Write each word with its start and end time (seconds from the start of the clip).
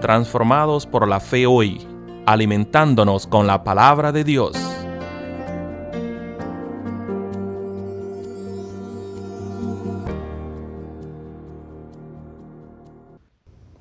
transformados 0.00 0.86
por 0.86 1.06
la 1.06 1.20
fe 1.20 1.46
hoy, 1.46 1.86
alimentándonos 2.26 3.26
con 3.26 3.46
la 3.46 3.62
palabra 3.62 4.12
de 4.12 4.24
Dios. 4.24 4.56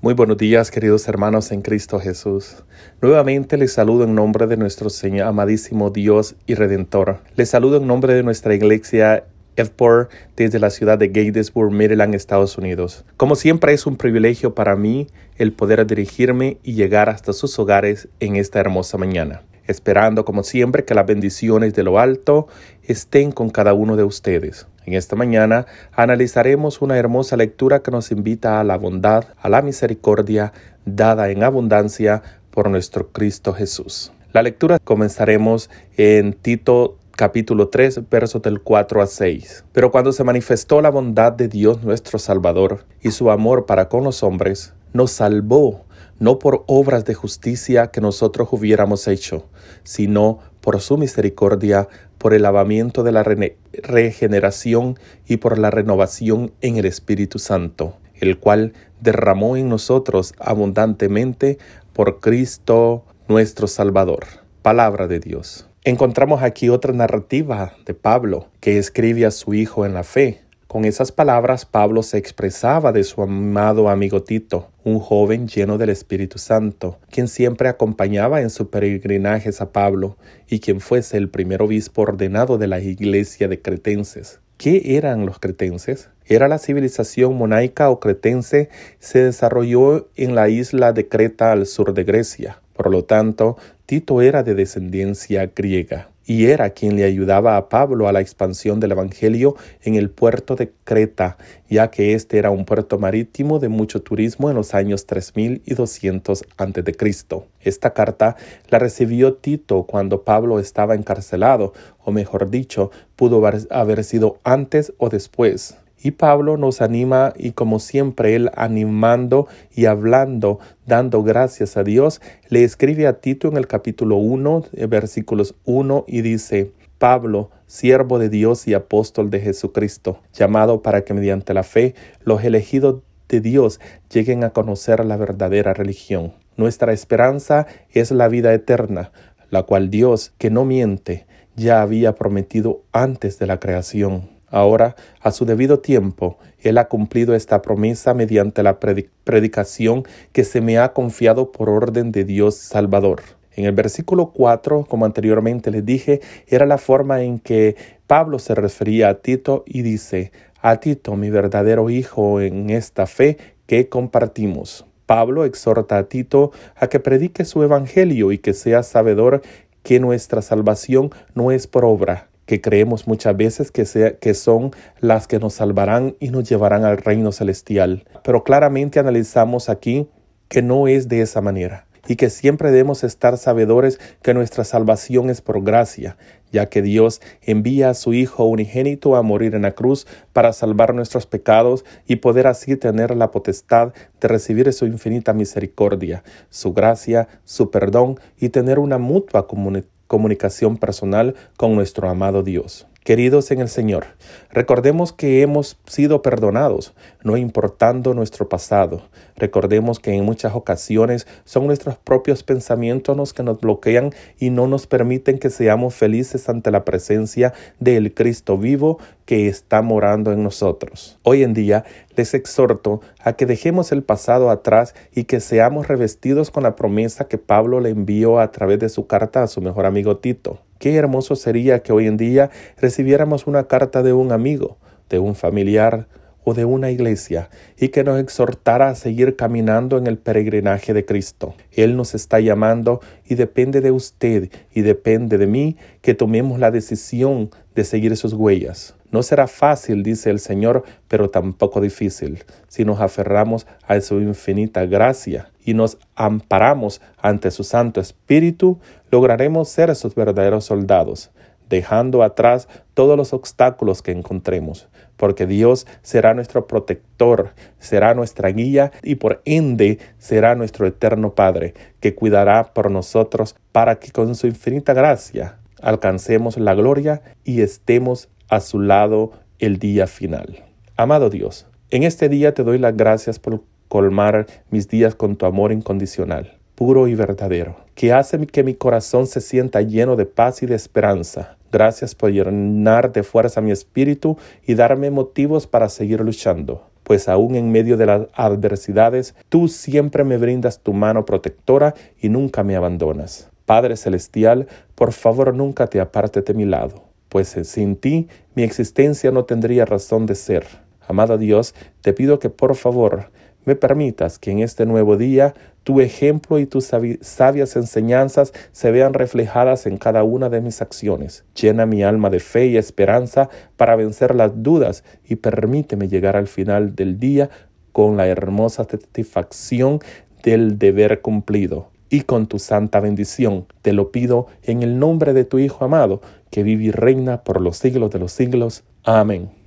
Muy 0.01 0.13
buenos 0.13 0.37
días, 0.37 0.71
queridos 0.71 1.07
hermanos 1.07 1.51
en 1.51 1.61
Cristo 1.61 1.99
Jesús. 1.99 2.63
Nuevamente 3.01 3.57
les 3.57 3.73
saludo 3.73 4.05
en 4.05 4.15
nombre 4.15 4.47
de 4.47 4.55
nuestro 4.55 4.89
Señor, 4.89 5.27
amadísimo 5.27 5.89
Dios 5.89 6.35
y 6.47 6.55
Redentor. 6.55 7.19
Les 7.35 7.49
saludo 7.49 7.77
en 7.77 7.87
nombre 7.87 8.13
de 8.13 8.23
nuestra 8.23 8.55
iglesia 8.55 9.25
Edport 9.59 10.11
desde 10.35 10.59
la 10.59 10.69
ciudad 10.69 10.97
de 10.97 11.09
Gatesburg, 11.09 11.71
Maryland, 11.71 12.15
Estados 12.15 12.57
Unidos. 12.57 13.05
Como 13.17 13.35
siempre 13.35 13.73
es 13.73 13.85
un 13.85 13.97
privilegio 13.97 14.55
para 14.55 14.75
mí 14.75 15.07
el 15.37 15.53
poder 15.53 15.85
dirigirme 15.85 16.57
y 16.63 16.73
llegar 16.73 17.09
hasta 17.09 17.33
sus 17.33 17.57
hogares 17.59 18.07
en 18.19 18.35
esta 18.35 18.59
hermosa 18.59 18.97
mañana, 18.97 19.43
esperando 19.67 20.25
como 20.25 20.43
siempre 20.43 20.85
que 20.85 20.95
las 20.95 21.05
bendiciones 21.05 21.73
de 21.73 21.83
lo 21.83 21.99
alto 21.99 22.47
estén 22.83 23.31
con 23.31 23.49
cada 23.49 23.73
uno 23.73 23.95
de 23.95 24.03
ustedes. 24.03 24.67
En 24.85 24.93
esta 24.93 25.15
mañana 25.15 25.65
analizaremos 25.93 26.81
una 26.81 26.97
hermosa 26.97 27.37
lectura 27.37 27.81
que 27.81 27.91
nos 27.91 28.11
invita 28.11 28.59
a 28.59 28.63
la 28.63 28.77
bondad, 28.77 29.25
a 29.39 29.49
la 29.49 29.61
misericordia 29.61 30.53
dada 30.85 31.29
en 31.29 31.43
abundancia 31.43 32.23
por 32.49 32.69
nuestro 32.69 33.09
Cristo 33.11 33.53
Jesús. 33.53 34.11
La 34.31 34.43
lectura 34.43 34.77
comenzaremos 34.77 35.71
en 35.97 36.33
Tito 36.33 36.98
capítulo 37.19 37.67
3, 37.67 38.09
versos 38.09 38.41
del 38.41 38.61
4 38.61 39.01
a 39.01 39.05
6. 39.05 39.65
Pero 39.73 39.91
cuando 39.91 40.13
se 40.13 40.23
manifestó 40.23 40.81
la 40.81 40.89
bondad 40.89 41.33
de 41.33 41.49
Dios 41.49 41.83
nuestro 41.83 42.17
Salvador 42.17 42.85
y 43.01 43.11
su 43.11 43.29
amor 43.29 43.65
para 43.65 43.89
con 43.89 44.05
los 44.05 44.23
hombres, 44.23 44.73
nos 44.93 45.11
salvó 45.11 45.83
no 46.19 46.39
por 46.39 46.63
obras 46.67 47.03
de 47.03 47.15
justicia 47.15 47.87
que 47.87 47.99
nosotros 47.99 48.47
hubiéramos 48.53 49.05
hecho, 49.09 49.47
sino 49.83 50.39
por 50.61 50.79
su 50.79 50.97
misericordia, 50.97 51.89
por 52.17 52.33
el 52.33 52.43
lavamiento 52.43 53.03
de 53.03 53.11
la 53.11 53.25
regeneración 53.73 54.97
y 55.27 55.37
por 55.37 55.59
la 55.59 55.71
renovación 55.71 56.53
en 56.61 56.77
el 56.77 56.85
Espíritu 56.85 57.37
Santo, 57.37 57.97
el 58.15 58.39
cual 58.39 58.71
derramó 59.01 59.57
en 59.57 59.67
nosotros 59.67 60.33
abundantemente 60.39 61.57
por 61.91 62.21
Cristo 62.21 63.03
nuestro 63.27 63.67
Salvador. 63.67 64.25
Palabra 64.61 65.07
de 65.07 65.19
Dios. 65.19 65.68
Encontramos 65.85 66.43
aquí 66.43 66.67
otra 66.67 66.91
narrativa 66.91 67.73
de 67.85 67.93
Pablo 67.93 68.47
que 68.59 68.77
escribe 68.77 69.25
a 69.25 69.31
su 69.31 69.53
hijo 69.53 69.85
en 69.85 69.93
la 69.93 70.03
fe. 70.03 70.41
Con 70.67 70.83
esas 70.83 71.13
palabras 71.13 71.65
Pablo 71.65 72.03
se 72.03 72.17
expresaba 72.17 72.91
de 72.91 73.05
su 73.05 73.21
amado 73.21 73.87
amigo 73.87 74.21
Tito, 74.21 74.71
un 74.83 74.99
joven 74.99 75.47
lleno 75.47 75.77
del 75.77 75.89
Espíritu 75.89 76.37
Santo, 76.37 76.99
quien 77.09 77.29
siempre 77.29 77.69
acompañaba 77.69 78.41
en 78.41 78.49
sus 78.49 78.67
peregrinajes 78.67 79.61
a 79.61 79.71
Pablo 79.71 80.17
y 80.49 80.59
quien 80.59 80.81
fuese 80.81 81.15
el 81.15 81.29
primer 81.29 81.61
obispo 81.61 82.01
ordenado 82.01 82.57
de 82.57 82.67
la 82.67 82.81
iglesia 82.81 83.47
de 83.47 83.61
cretenses. 83.61 84.41
¿Qué 84.57 84.97
eran 84.97 85.25
los 85.25 85.39
cretenses? 85.39 86.09
Era 86.25 86.49
la 86.49 86.59
civilización 86.59 87.37
monaica 87.37 87.89
o 87.89 88.01
cretense 88.01 88.67
se 88.99 89.23
desarrolló 89.23 90.09
en 90.17 90.35
la 90.35 90.49
isla 90.49 90.91
de 90.91 91.07
Creta 91.07 91.53
al 91.53 91.65
sur 91.65 91.93
de 91.93 92.03
Grecia. 92.03 92.59
Por 92.79 92.91
lo 92.91 93.03
tanto, 93.03 93.57
Tito 93.85 94.21
era 94.21 94.41
de 94.41 94.55
descendencia 94.55 95.51
griega 95.53 96.11
y 96.25 96.45
era 96.45 96.69
quien 96.69 96.95
le 96.95 97.03
ayudaba 97.03 97.57
a 97.57 97.67
Pablo 97.67 98.07
a 98.07 98.13
la 98.13 98.21
expansión 98.21 98.79
del 98.79 98.93
Evangelio 98.93 99.57
en 99.83 99.95
el 99.95 100.09
puerto 100.09 100.55
de 100.55 100.71
Creta, 100.85 101.35
ya 101.69 101.91
que 101.91 102.13
este 102.13 102.37
era 102.37 102.51
un 102.51 102.63
puerto 102.63 102.97
marítimo 102.97 103.59
de 103.59 103.67
mucho 103.67 104.01
turismo 104.01 104.49
en 104.49 104.55
los 104.55 104.73
años 104.73 105.07
3200 105.07 106.45
a.C. 106.55 107.15
Esta 107.59 107.93
carta 107.93 108.37
la 108.69 108.79
recibió 108.79 109.33
Tito 109.33 109.83
cuando 109.83 110.23
Pablo 110.23 110.61
estaba 110.61 110.95
encarcelado, 110.95 111.73
o 112.05 112.13
mejor 112.13 112.49
dicho, 112.49 112.91
pudo 113.17 113.45
haber 113.71 114.03
sido 114.05 114.37
antes 114.45 114.93
o 114.99 115.09
después. 115.09 115.75
Y 116.01 116.11
Pablo 116.11 116.57
nos 116.57 116.81
anima 116.81 117.33
y 117.35 117.51
como 117.51 117.79
siempre 117.79 118.35
él 118.35 118.49
animando 118.55 119.47
y 119.75 119.85
hablando, 119.85 120.59
dando 120.85 121.23
gracias 121.23 121.75
a 121.77 121.83
Dios, 121.83 122.21
le 122.49 122.63
escribe 122.63 123.07
a 123.07 123.19
Tito 123.19 123.49
en 123.49 123.57
el 123.57 123.67
capítulo 123.67 124.15
1, 124.17 124.65
eh, 124.73 124.85
versículos 124.85 125.55
1 125.65 126.05
y 126.07 126.21
dice, 126.21 126.71
Pablo, 126.97 127.49
siervo 127.67 128.17
de 128.17 128.29
Dios 128.29 128.67
y 128.67 128.73
apóstol 128.73 129.29
de 129.29 129.41
Jesucristo, 129.41 130.21
llamado 130.33 130.81
para 130.81 131.03
que 131.03 131.13
mediante 131.13 131.53
la 131.53 131.63
fe 131.63 131.95
los 132.23 132.43
elegidos 132.43 133.01
de 133.27 133.41
Dios 133.41 133.79
lleguen 134.11 134.43
a 134.43 134.49
conocer 134.51 135.05
la 135.05 135.17
verdadera 135.17 135.73
religión. 135.73 136.33
Nuestra 136.57 136.93
esperanza 136.93 137.67
es 137.91 138.11
la 138.11 138.27
vida 138.27 138.53
eterna, 138.53 139.11
la 139.49 139.63
cual 139.63 139.89
Dios, 139.89 140.33
que 140.37 140.49
no 140.49 140.65
miente, 140.65 141.25
ya 141.55 141.81
había 141.81 142.15
prometido 142.15 142.83
antes 142.91 143.39
de 143.39 143.47
la 143.47 143.59
creación. 143.59 144.38
Ahora, 144.51 144.95
a 145.21 145.31
su 145.31 145.45
debido 145.45 145.79
tiempo, 145.79 146.37
Él 146.59 146.77
ha 146.77 146.87
cumplido 146.87 147.35
esta 147.35 147.61
promesa 147.61 148.13
mediante 148.13 148.63
la 148.63 148.79
predicación 148.79 150.03
que 150.31 150.43
se 150.43 150.61
me 150.61 150.77
ha 150.77 150.93
confiado 150.93 151.51
por 151.51 151.69
orden 151.69 152.11
de 152.11 152.23
Dios 152.23 152.55
Salvador. 152.55 153.21
En 153.55 153.65
el 153.65 153.73
versículo 153.73 154.31
4, 154.31 154.85
como 154.85 155.05
anteriormente 155.05 155.69
les 155.69 155.85
dije, 155.85 156.21
era 156.47 156.65
la 156.65 156.77
forma 156.77 157.21
en 157.21 157.39
que 157.39 157.75
Pablo 158.07 158.39
se 158.39 158.55
refería 158.55 159.09
a 159.09 159.15
Tito 159.15 159.63
y 159.67 159.81
dice, 159.81 160.31
a 160.61 160.77
Tito, 160.79 161.15
mi 161.15 161.29
verdadero 161.29 161.89
hijo 161.89 162.41
en 162.41 162.69
esta 162.69 163.05
fe 163.05 163.37
que 163.65 163.89
compartimos. 163.89 164.85
Pablo 165.05 165.43
exhorta 165.45 165.97
a 165.97 166.03
Tito 166.03 166.51
a 166.75 166.87
que 166.87 166.99
predique 166.99 167.43
su 167.43 167.61
evangelio 167.63 168.31
y 168.31 168.37
que 168.37 168.53
sea 168.53 168.83
sabedor 168.83 169.41
que 169.83 169.99
nuestra 169.99 170.41
salvación 170.41 171.09
no 171.33 171.51
es 171.51 171.67
por 171.67 171.83
obra, 171.83 172.28
que 172.49 172.61
creemos 172.61 173.07
muchas 173.07 173.37
veces 173.37 173.69
que, 173.69 173.85
sea, 173.85 174.17
que 174.17 174.33
son 174.33 174.71
las 175.01 175.27
que 175.27 175.37
nos 175.37 175.53
salvarán 175.53 176.15
y 176.19 176.29
nos 176.29 176.49
llevarán 176.49 176.83
al 176.83 176.97
reino 176.97 177.31
celestial. 177.31 178.05
Pero 178.23 178.43
claramente 178.43 178.99
analizamos 178.99 179.69
aquí 179.69 180.07
que 180.47 180.63
no 180.63 180.87
es 180.87 181.07
de 181.07 181.21
esa 181.21 181.41
manera 181.41 181.85
y 182.07 182.15
que 182.15 182.31
siempre 182.31 182.71
debemos 182.71 183.03
estar 183.03 183.37
sabedores 183.37 183.99
que 184.23 184.33
nuestra 184.33 184.63
salvación 184.63 185.29
es 185.29 185.41
por 185.41 185.63
gracia, 185.63 186.17
ya 186.51 186.65
que 186.69 186.81
Dios 186.81 187.21
envía 187.43 187.91
a 187.91 187.93
su 187.93 188.15
Hijo 188.15 188.45
unigénito 188.45 189.15
a 189.15 189.21
morir 189.21 189.53
en 189.53 189.61
la 189.61 189.73
cruz 189.73 190.07
para 190.33 190.51
salvar 190.51 190.95
nuestros 190.95 191.27
pecados 191.27 191.85
y 192.07 192.15
poder 192.15 192.47
así 192.47 192.75
tener 192.77 193.15
la 193.15 193.29
potestad 193.29 193.93
de 194.19 194.27
recibir 194.27 194.73
su 194.73 194.87
infinita 194.87 195.33
misericordia, 195.33 196.23
su 196.49 196.73
gracia, 196.73 197.27
su 197.43 197.69
perdón 197.69 198.19
y 198.39 198.49
tener 198.49 198.79
una 198.79 198.97
mutua 198.97 199.45
comunicación 199.45 199.98
comunicación 200.09 200.75
personal 200.75 201.35
con 201.55 201.75
nuestro 201.75 202.09
amado 202.09 202.43
Dios. 202.43 202.87
Queridos 203.09 203.49
en 203.49 203.59
el 203.59 203.69
Señor, 203.69 204.05
recordemos 204.51 205.13
que 205.13 205.41
hemos 205.41 205.79
sido 205.87 206.21
perdonados, 206.21 206.93
no 207.23 207.37
importando 207.37 208.13
nuestro 208.13 208.47
pasado. 208.49 209.01
Recordemos 209.35 209.99
que 209.99 210.13
en 210.13 210.23
muchas 210.23 210.53
ocasiones 210.53 211.25
son 211.43 211.65
nuestros 211.65 211.97
propios 211.97 212.43
pensamientos 212.43 213.17
los 213.17 213.33
que 213.33 213.41
nos 213.41 213.59
bloquean 213.59 214.13
y 214.37 214.51
no 214.51 214.67
nos 214.67 214.85
permiten 214.85 215.39
que 215.39 215.49
seamos 215.49 215.95
felices 215.95 216.49
ante 216.49 216.69
la 216.69 216.85
presencia 216.85 217.51
del 217.79 218.13
Cristo 218.13 218.59
vivo 218.59 218.99
que 219.25 219.47
está 219.47 219.81
morando 219.81 220.31
en 220.31 220.43
nosotros. 220.43 221.17
Hoy 221.23 221.41
en 221.41 221.55
día 221.55 221.85
les 222.15 222.35
exhorto 222.35 223.01
a 223.23 223.33
que 223.33 223.47
dejemos 223.47 223.91
el 223.91 224.03
pasado 224.03 224.51
atrás 224.51 224.93
y 225.15 225.23
que 225.23 225.39
seamos 225.39 225.87
revestidos 225.87 226.51
con 226.51 226.61
la 226.61 226.75
promesa 226.75 227.27
que 227.27 227.39
Pablo 227.39 227.79
le 227.79 227.89
envió 227.89 228.39
a 228.39 228.51
través 228.51 228.77
de 228.77 228.89
su 228.89 229.07
carta 229.07 229.41
a 229.41 229.47
su 229.47 229.61
mejor 229.61 229.87
amigo 229.87 230.17
Tito. 230.17 230.59
Qué 230.79 230.95
hermoso 230.95 231.35
sería 231.35 231.79
que 231.79 231.91
hoy 231.91 232.07
en 232.07 232.15
día 232.15 232.51
recibiéramos 232.77 233.47
una 233.47 233.65
carta 233.65 234.01
de 234.01 234.13
un 234.13 234.31
amigo, 234.31 234.77
de 235.09 235.19
un 235.19 235.35
familiar 235.35 236.07
o 236.45 236.53
de 236.53 236.63
una 236.63 236.89
iglesia 236.89 237.49
y 237.77 237.89
que 237.89 238.05
nos 238.05 238.17
exhortara 238.17 238.87
a 238.87 238.95
seguir 238.95 239.35
caminando 239.35 239.97
en 239.97 240.07
el 240.07 240.17
peregrinaje 240.17 240.93
de 240.93 241.03
Cristo. 241.03 241.53
Él 241.73 241.97
nos 241.97 242.15
está 242.15 242.39
llamando 242.39 243.01
y 243.27 243.35
depende 243.35 243.81
de 243.81 243.91
usted 243.91 244.49
y 244.73 244.81
depende 244.81 245.37
de 245.37 245.47
mí 245.47 245.75
que 246.01 246.13
tomemos 246.13 246.59
la 246.59 246.71
decisión 246.71 247.51
de 247.75 247.83
seguir 247.83 248.15
sus 248.15 248.31
huellas. 248.31 248.95
No 249.11 249.21
será 249.21 249.47
fácil, 249.47 250.01
dice 250.01 250.29
el 250.29 250.39
Señor, 250.39 250.83
pero 251.09 251.29
tampoco 251.29 251.81
difícil, 251.81 252.45
si 252.69 252.85
nos 252.85 253.01
aferramos 253.01 253.67
a 253.85 253.99
su 253.99 254.21
infinita 254.21 254.85
gracia 254.85 255.51
y 255.69 255.75
nos 255.75 255.99
amparamos 256.15 256.99
ante 257.21 257.51
su 257.51 257.63
Santo 257.63 258.01
Espíritu, 258.01 258.79
lograremos 259.11 259.69
ser 259.69 259.91
esos 259.91 260.15
verdaderos 260.15 260.65
soldados, 260.65 261.29
dejando 261.69 262.23
atrás 262.23 262.67
todos 262.95 263.15
los 263.15 263.33
obstáculos 263.33 264.01
que 264.01 264.11
encontremos, 264.11 264.89
porque 265.15 265.45
Dios 265.45 265.85
será 266.01 266.33
nuestro 266.33 266.65
protector, 266.65 267.51
será 267.77 268.15
nuestra 268.15 268.49
guía 268.49 268.91
y 269.03 269.15
por 269.15 269.43
ende 269.45 269.99
será 270.17 270.55
nuestro 270.55 270.87
eterno 270.87 271.35
Padre, 271.35 271.75
que 271.99 272.15
cuidará 272.15 272.73
por 272.73 272.89
nosotros 272.89 273.55
para 273.71 273.99
que 273.99 274.11
con 274.11 274.33
su 274.33 274.47
infinita 274.47 274.93
gracia 274.93 275.59
alcancemos 275.83 276.57
la 276.57 276.73
gloria 276.73 277.21
y 277.43 277.61
estemos 277.61 278.27
a 278.47 278.59
su 278.59 278.79
lado 278.79 279.33
el 279.59 279.77
día 279.77 280.07
final. 280.07 280.63
Amado 280.97 281.29
Dios, 281.29 281.67
en 281.91 282.01
este 282.01 282.27
día 282.27 282.55
te 282.55 282.63
doy 282.63 282.79
las 282.79 282.97
gracias 282.97 283.37
por 283.37 283.61
colmar 283.89 284.47
mis 284.71 284.87
días 284.87 285.15
con 285.15 285.35
tu 285.35 285.45
amor 285.45 285.73
incondicional, 285.73 286.57
puro 286.75 287.09
y 287.09 287.15
verdadero, 287.15 287.75
que 287.95 288.13
hace 288.13 288.39
que 288.47 288.63
mi 288.63 288.75
corazón 288.75 289.27
se 289.27 289.41
sienta 289.41 289.81
lleno 289.81 290.15
de 290.15 290.25
paz 290.25 290.63
y 290.63 290.65
de 290.65 290.75
esperanza. 290.75 291.57
Gracias 291.71 292.15
por 292.15 292.31
llenar 292.31 293.11
de 293.11 293.23
fuerza 293.23 293.59
mi 293.59 293.71
espíritu 293.71 294.37
y 294.65 294.75
darme 294.75 295.11
motivos 295.11 295.67
para 295.67 295.89
seguir 295.89 296.21
luchando 296.21 296.89
pues 297.09 297.27
aún 297.27 297.55
en 297.55 297.71
medio 297.71 297.97
de 297.97 298.05
las 298.05 298.27
adversidades, 298.35 299.33
tú 299.49 299.67
siempre 299.67 300.23
me 300.23 300.37
brindas 300.37 300.81
tu 300.81 300.93
mano 300.93 301.25
protectora 301.25 301.95
y 302.21 302.29
nunca 302.29 302.63
me 302.63 302.75
abandonas. 302.75 303.49
Padre 303.65 303.97
Celestial, 303.97 304.67
por 304.93 305.11
favor 305.11 305.55
nunca 305.55 305.87
te 305.87 305.99
aparte 305.99 306.43
de 306.43 306.53
mi 306.53 306.65
lado, 306.65 307.05
pues 307.27 307.57
sin 307.63 307.95
ti 307.95 308.27
mi 308.53 308.61
existencia 308.61 309.31
no 309.31 309.45
tendría 309.45 309.85
razón 309.85 310.27
de 310.27 310.35
ser. 310.35 310.67
Amado 311.07 311.39
Dios, 311.39 311.73
te 312.01 312.13
pido 312.13 312.37
que 312.37 312.51
por 312.51 312.75
favor 312.75 313.31
me 313.69 313.75
permitas 313.75 314.39
que 314.39 314.49
en 314.49 314.61
este 314.61 314.87
nuevo 314.87 315.15
día 315.15 315.53
tu 315.83 316.01
ejemplo 316.01 316.57
y 316.57 316.65
tus 316.65 316.85
sabias 317.21 317.75
enseñanzas 317.75 318.51
se 318.71 318.89
vean 318.89 319.13
reflejadas 319.13 319.85
en 319.85 319.97
cada 319.97 320.23
una 320.23 320.49
de 320.49 320.59
mis 320.59 320.81
acciones. 320.81 321.45
Llena 321.53 321.85
mi 321.85 322.01
alma 322.01 322.31
de 322.31 322.39
fe 322.39 322.65
y 322.65 322.77
esperanza 322.77 323.47
para 323.77 323.95
vencer 323.95 324.33
las 324.33 324.63
dudas 324.63 325.03
y 325.23 325.35
permíteme 325.35 326.07
llegar 326.07 326.35
al 326.35 326.47
final 326.47 326.95
del 326.95 327.19
día 327.19 327.51
con 327.91 328.17
la 328.17 328.25
hermosa 328.25 328.85
satisfacción 328.85 329.99
del 330.41 330.79
deber 330.79 331.21
cumplido. 331.21 331.91
Y 332.09 332.21
con 332.21 332.47
tu 332.47 332.57
santa 332.57 332.99
bendición 332.99 333.67
te 333.83 333.93
lo 333.93 334.11
pido 334.11 334.47
en 334.63 334.81
el 334.81 334.97
nombre 334.97 335.33
de 335.33 335.45
tu 335.45 335.59
Hijo 335.59 335.85
amado, 335.85 336.21
que 336.49 336.63
vive 336.63 336.85
y 336.85 336.91
reina 336.91 337.43
por 337.43 337.61
los 337.61 337.77
siglos 337.77 338.09
de 338.09 338.17
los 338.17 338.31
siglos. 338.31 338.83
Amén. 339.03 339.58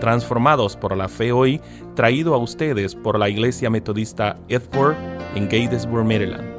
Transformados 0.00 0.76
por 0.76 0.96
la 0.96 1.08
fe 1.08 1.30
hoy, 1.30 1.60
traído 1.94 2.34
a 2.34 2.38
ustedes 2.38 2.94
por 2.94 3.18
la 3.18 3.28
Iglesia 3.28 3.70
Metodista 3.70 4.36
Edward 4.48 4.96
en 5.34 5.44
Gatesburg, 5.44 6.04
Maryland. 6.04 6.49